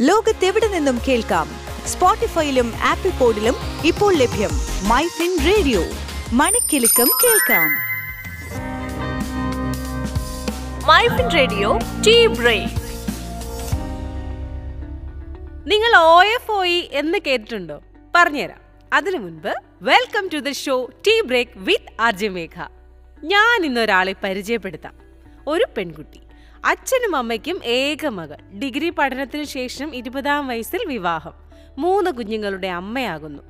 ലോകത്തെവിടെ 0.00 0.68
നിന്നും 0.68 1.00
കേൾക്കാം? 1.08 1.50
സ്പോട്ടിഫൈയിലും 1.86 2.72
ആപ്പിൾ 2.82 3.10
പോഡിലും 3.10 3.54
ഇപ്പോൾ 3.84 4.14
ലഭ്യം 4.14 4.50
മൈ 4.88 5.06
ഫിൻ 5.06 5.38
റേഡിയോ. 5.46 5.82
മണിക്കെലക്കം 6.32 7.10
കേൾക്കാം. 7.24 7.70
MyFin 10.86 11.30
radio 11.34 11.78
tea 12.06 12.26
break. 12.26 12.74
നിങ്ങൾ 15.66 15.96
ഒ 15.96 16.22
എഫ് 16.22 16.50
ഒ 16.50 16.64
എന്ന് 16.92 17.18
കേട്ടിട്ടുണ്ടോ? 17.26 17.82
പറഞ്ഞുതരാം. 18.14 18.60
അതിനു 18.92 19.18
മുൻപ് 19.18 19.54
welcome 19.82 20.28
to 20.34 20.38
the 20.38 20.52
show 20.52 20.90
tea 21.06 21.20
break 21.20 21.52
with 21.56 22.02
R 22.02 22.28
Megha. 22.28 22.62
ഞാൻ 23.24 23.64
ഇന്നൊരാളെ 23.64 24.14
പരിചയപ്പെടുത്താം. 24.24 24.94
ഒരു 25.46 25.64
പെൺകുട്ടി. 25.76 26.20
അച്ഛനും 26.64 27.16
അമ്മയ്ക്കും 27.16 27.64
ഏക 27.64 28.06
മകൾ. 28.06 28.36
ഡിഗ്രി 28.58 28.90
പഠനത്തിന് 28.90 29.44
ശേഷം 29.44 29.94
ഇരുപതാം 29.94 30.46
വയസ്സിൽ 30.46 30.80
വിവാഹം. 30.86 31.32
മൂന്ന് 31.78 32.10
കുഞ്ഞുങ്ങളുടെ 32.10 32.68
അമ്മയാകുന്നു. 32.68 33.42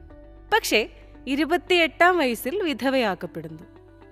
പക്ഷേ 0.53 0.89
ഇരുപത്തിയെട്ടാം 1.27 2.19
വയസ്സിൽ 2.19 2.63
വിധവയാക്കപ്പെടുന്നു. 2.63 3.63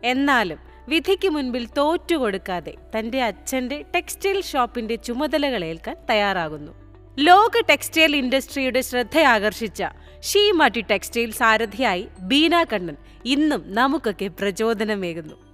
എന്നാലും 0.05 0.59
വിധിക്ക് 0.89 1.29
മുൻപിൽ 1.29 1.69
തോറ്റുകൊടുക്കാതെ 1.79 2.75
തന്റെ 2.99 3.23
അച്ഛന്റെ 3.23 3.85
ടെക്സ്റ്റൈൽ 3.95 4.41
ഷോപ്പിന്റെ 4.41 4.95
ചുമതലകൾ 4.95 5.65
ഏൽക്കാൻ 5.65 5.97
തയ്യാറാകുന്നു. 6.11 6.73
ലോക 7.19 7.61
ടെക്സ്റ്റൈൽ 7.71 8.17
ഇൻഡസ്ട്രിയുടെ 8.17 8.81
ശ്രദ്ധയാകർഷിച്ച 8.81 9.83
ഷീമാട്ടി 10.21 10.81
ടെക്സ്റ്റൈൽ 10.81 11.31
സാരഥിയായി 11.31 12.09
ബീന 12.21 12.63
കണ്ണൻ 12.63 12.97
ഇന്നും 13.25 13.75
നമുക്കൊക്കെ 13.75 14.27
പ്രചോദനമേകുന്നു. 14.27 15.46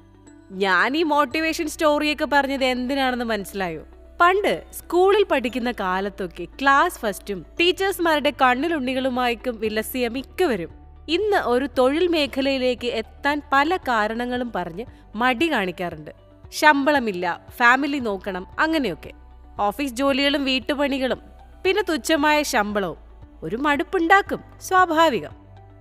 ഞാൻ 0.53 0.97
ഈ 0.97 1.03
മോട്ടിവേഷൻ 1.03 1.69
സ്റ്റോറിയൊക്കെ 1.69 2.29
പറഞ്ഞത് 2.33 2.65
എന്തിനാണെന്ന് 2.65 3.25
മനസ്സിലായോ? 3.25 3.83
പണ്ട് 4.21 4.65
സ്കൂളിൽ 4.73 5.25
പഠിക്കുന്ന 5.25 5.73
കാലത്തൊക്കെ 5.73 6.45
ക്ലാസ് 6.45 6.99
ഫസ്റ്റും 6.99 7.47
ടീച്ചേഴ്സ്മാരുടെ 7.61 8.33
കണ്ണിലുണ്ണികളുമായിക്കും 8.43 9.61
വിലസിയ 9.61 10.09
മിക്കവരും. 10.09 10.71
ഇന്ന് 11.09 11.37
ഒരു 11.37 11.69
തൊഴിൽ 11.79 12.07
മേഖലയിലേക്ക് 12.07 12.87
എത്താൻ 12.87 13.43
പല 13.53 13.77
കാരണങ്ങളും 13.77 14.53
പറഞ്ഞ് 14.55 14.85
മടി 15.15 15.51
കാണിക്കാറുണ്ട്. 15.51 16.11
ശമ്പളമില്ല 16.53 17.41
ഫാമിലി 17.51 17.99
നോക്കണം 17.99 18.47
അങ്ങനെയൊക്കെ. 18.59 19.13
ഓഫീസ് 19.61 19.93
ജോലികളും 19.93 20.45
വീട്ടുപണികളും 20.45 21.21
പിന്നെ 21.65 21.83
തുച്ഛമായ 21.83 22.43
ശമ്പളവും. 22.43 22.99
ഒരു 23.43 23.57
മടുപ്പുണ്ടാക്കും 23.57 24.41
സ്വാഭാവികം. 24.61 25.31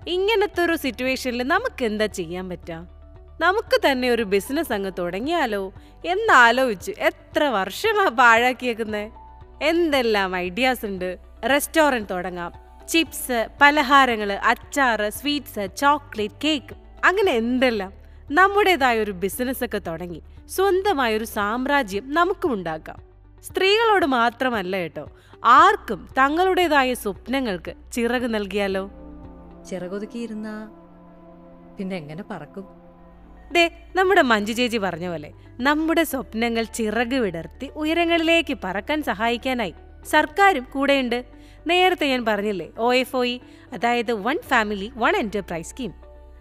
ഇങ്ങനത്തെ 0.07 0.61
ഒരു 0.61 0.75
സിറ്റുവേഷനിൽ 0.75 1.43
നമുക്ക് 1.43 1.85
എന്താ 1.85 2.05
ചെയ്യാൻ 2.05 2.49
പറ്റാ? 2.49 2.85
നമുക്ക് 3.41 3.77
തന്നെ 3.85 4.09
ഒരു 4.09 4.23
ബിസിനസ് 4.23 4.73
അങ്ങ് 4.73 4.91
തുടങ്ങിയാലോ? 4.99 5.73
എന്നാലോചിച്ച് 6.05 6.91
എത്ര 6.99 7.43
വർഷമാ 7.43 8.07
പാഴാക്കിയേക്കുന്നേ? 8.09 9.11
എന്തെല്ലാം 9.61 10.35
ഐഡിയാസ് 10.35 10.85
ഉണ്ട്? 10.85 11.17
റെസ്റ്റോറന്റ് 11.49 12.09
തുടങ്ങാം. 12.11 12.51
ചിപ്സ് 12.87 13.49
പലഹാരങ്ങൾ 13.61 14.31
അച്ചാറ് 14.31 15.09
സ്വീറ്റ്സ് 15.09 15.67
ചോക്ലേറ്റ് 15.77 16.39
കേക്ക് 16.43 16.75
അങ്ങനെ 17.05 17.31
എന്തെല്ലാം 17.31 17.93
നമ്മുടേതായ 18.31 18.99
ഒരു 18.99 19.11
ബിസിനസ് 19.11 19.63
ഒക്കെ 19.65 19.77
തുടങ്ങി 19.77 20.21
സ്വന്തമായ 20.49 21.17
ഒരു 21.17 21.27
സാമ്രാജ്യം 21.37 22.13
നമുക്കും 22.13 22.53
ഉണ്ടാക്കാം. 22.53 22.99
സ്ത്രീകളോട് 23.43 24.05
മാത്രമല്ല 24.05 24.77
കേട്ടോ 24.77 25.05
ആർക്കും 25.45 26.01
തങ്ങളുടേതായ 26.19 26.93
സ്വപ്നങ്ങൾക്ക് 26.93 27.73
ചിറക് 27.93 28.29
നൽകിയാലോ? 28.33 28.83
ചിറകൊതുക്കിയിരുന്ന 29.69 30.49
പിന്നെ 31.77 31.95
എങ്ങനെ 31.95 32.23
പറക്കും? 32.31 32.80
ദേ 33.51 33.69
നമ്മുടെ 33.95 34.21
മഞ്ജു 34.21 34.53
ചേച്ചി 34.53 34.77
പറഞ്ഞ 34.77 35.09
പോലെ 35.09 35.31
നമ്മുടെ 35.59 36.03
സ്വപ്നങ്ങൾ 36.03 36.63
ചിറക് 36.63 37.15
വിടർത്തി 37.15 37.67
ഉയരങ്ങളിലേക്ക് 37.75 38.57
പറക്കാൻ 38.63 39.03
സഹായിക്കാനായി 39.03 39.73
സർക്കാരും 40.09 40.67
കൂടെയുണ്ട്. 40.73 41.25
നേരത്തെ 41.67 42.07
ഞാൻ 42.07 42.25
പറഞ്ഞില്ലേ 42.25 42.69
ഒ 42.77 42.93
എഫ് 42.93 43.15
ഒ 43.15 43.25
അതായത് 43.73 44.13
one 44.13 44.39
family 44.47 44.91
one 44.95 45.15
enterprise 45.15 45.69
scheme. 45.69 45.93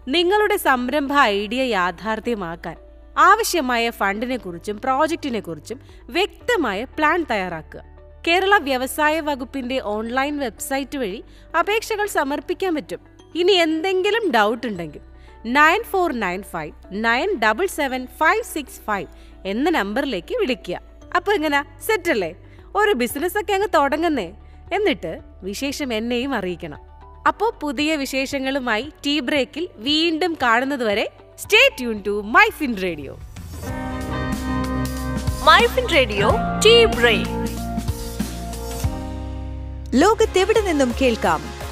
നിങ്ങളുടെ 0.07 0.57
സംരംഭ 0.57 1.13
ഐഡിയ 1.13 1.63
യാഥാർത്ഥ്യമാക്കാൻ 1.63 2.77
ആവശ്യമായ 3.17 3.89
ഫണ്ടിനെ 3.89 4.37
കുറിച്ചും 4.37 4.81
പ്രോജക്റ്റിനെ 4.81 5.39
കുറിച്ചും 5.39 5.79
വ്യക്തമായ 6.09 6.83
പ്ലാൻ 6.83 7.25
തയ്യാറാക്കുക. 7.31 7.83
കേരള 8.27 8.57
വ്യവസായ 8.57 9.19
വകുപ്പിന്റെ 9.19 9.79
ഓൺലൈൻ 9.79 10.37
വെബ്സൈറ്റ് 10.37 10.97
വഴി 10.97 11.23
അപേക്ഷകൾ 11.59 12.07
സമർപ്പിക്കാൻ 12.07 12.75
പറ്റും. 12.75 12.99
ഇനി 13.35 13.51
എന്തെങ്കിലും 13.51 14.31
ഡൗട്ട് 14.31 14.67
ഉണ്ടെങ്കിൽ 14.67 15.01
nine 15.45 15.83
four 15.83 16.13
nine 16.13 16.43
five 16.43 16.73
nine 16.91 17.39
double 17.39 17.67
seven 17.67 18.07
five 18.19 18.43
six 18.43 18.79
five 18.87 19.07
എന്ന 19.45 19.69
നമ്പറിലേക്ക് 19.69 20.37
വിളിക്കുക. 20.37 20.79
അപ്പോൾ 21.15 21.35
എങ്ങനെ? 21.35 21.65
സെറ്റ് 21.87 22.11
അല്ലേ 22.11 22.35
ഒരു 22.75 22.91
ബിസിനസ്സൊക്കെ 22.91 23.53
അങ്ങ് 23.53 23.67
തുടങ്ങുന്നേ. 23.75 24.31
എന്നിട്ട് 24.73 25.19
വിശേഷം 25.43 25.93
എന്നെയും 25.93 26.33
അറിയിക്കണം. 26.33 26.79
അപ്പോൾ 27.27 27.53
പുതിയ 27.61 27.95
വിശേഷങ്ങളുമായി 27.95 28.91
ടീ 29.05 29.19
ബ്രേക്കിൽ 29.19 29.69
വീണ്ടും 29.75 30.37
കാണുന്നതുവരെ 30.41 31.11
stay 31.39 31.75
tune 31.79 32.03
to 32.07 32.21
my 32.21 32.49
Fin 32.57 32.75
radio. 32.83 33.19
MyFin 35.43 35.87
radio 35.93 36.31
tea 36.65 36.85
break. 36.85 37.29
ലോകത്തെവിടെ 39.93 40.61
നിന്നും 40.61 40.93
കേൾക്കാം? 41.01 41.60